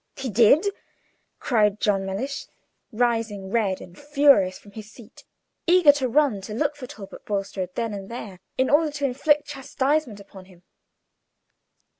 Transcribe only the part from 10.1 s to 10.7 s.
upon him.